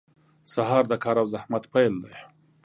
•سهار 0.53 0.83
د 0.91 0.93
کار 1.03 1.15
او 1.21 1.27
زحمت 1.33 1.63
پیل 1.73 1.93
دی. 2.03 2.15